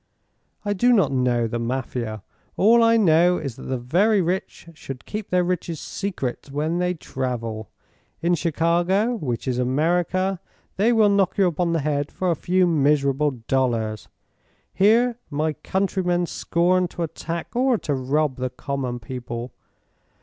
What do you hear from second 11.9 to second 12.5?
for a